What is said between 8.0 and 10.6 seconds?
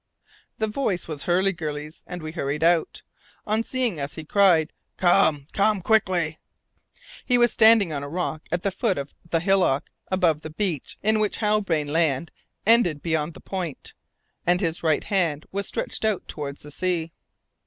a rock at the foot of the hillock above the